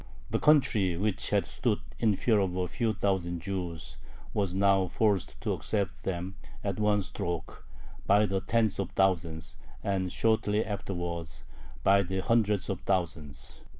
The 0.31 0.39
country 0.39 0.97
which 0.97 1.29
had 1.29 1.45
stood 1.45 1.77
in 1.99 2.15
fear 2.15 2.39
of 2.39 2.55
a 2.55 2.67
few 2.67 2.91
thousand 2.93 3.39
Jews 3.39 3.97
was 4.33 4.55
now 4.55 4.87
forced 4.87 5.39
to 5.41 5.53
accept 5.53 6.01
them, 6.01 6.37
at 6.63 6.79
one 6.79 7.03
stroke, 7.03 7.67
by 8.07 8.25
the 8.25 8.41
tens 8.41 8.79
of 8.79 8.89
thousands 8.93 9.57
and, 9.83 10.11
shortly 10.11 10.65
afterwards, 10.65 11.43
by 11.83 12.01
the 12.01 12.21
hundreds 12.21 12.67
of 12.67 12.81
thousands. 12.81 13.61